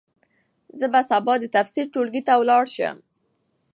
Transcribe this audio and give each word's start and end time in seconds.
زه 0.79 0.85
به 0.93 1.01
سبا 1.09 1.33
د 1.39 1.45
تفسیر 1.55 1.85
ټولګي 1.93 2.21
ته 2.27 2.33
ولاړ 2.41 2.63
شم. 2.75 2.97